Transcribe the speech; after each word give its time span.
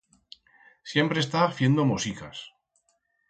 Siempre 0.91 1.19
está 1.21 1.41
fiendo 1.57 1.87
mosicas! 1.91 2.37